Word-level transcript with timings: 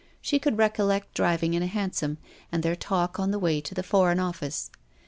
She 0.19 0.39
could 0.39 0.57
recollect 0.57 1.13
driving 1.13 1.51
with 1.51 1.61
her 1.61 1.67
father 1.67 1.67
in 1.67 1.69
a 1.69 1.79
hansom, 1.79 2.17
and 2.51 2.63
their 2.63 2.75
talk 2.75 3.19
on 3.19 3.29
the 3.29 3.37
way 3.37 3.61
to 3.61 3.75
the 3.75 3.83
Foreign 3.83 4.19
Office. 4.19 4.71